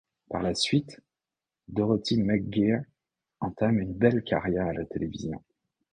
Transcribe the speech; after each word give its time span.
Par 0.31 0.41
la 0.41 0.55
suite, 0.55 0.99
Dorothy 1.67 2.19
McGuire 2.23 2.83
entame 3.39 3.77
une 3.77 3.93
belle 3.93 4.23
carrière 4.23 4.65
à 4.65 4.73
la 4.73 4.85
télévision. 4.85 5.43